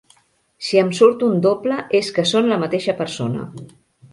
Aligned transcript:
Si 0.67 0.79
em 0.83 0.89
surt 0.99 1.25
un 1.27 1.35
doble 1.47 1.77
és 2.01 2.09
que 2.17 2.25
són 2.33 2.51
la 2.53 2.61
mateixa 2.65 2.97
persona. 3.03 3.45